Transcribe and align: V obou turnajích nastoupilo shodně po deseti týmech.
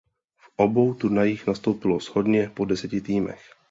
V 0.41 0.49
obou 0.57 0.93
turnajích 0.93 1.47
nastoupilo 1.47 1.99
shodně 1.99 2.49
po 2.53 2.65
deseti 2.65 3.01
týmech. 3.01 3.41